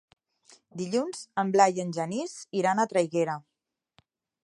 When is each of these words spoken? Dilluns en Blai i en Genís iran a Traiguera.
Dilluns 0.79 1.19
en 1.43 1.53
Blai 1.57 1.77
i 1.81 1.83
en 1.85 1.93
Genís 1.99 2.35
iran 2.63 2.81
a 2.87 2.91
Traiguera. 2.95 3.41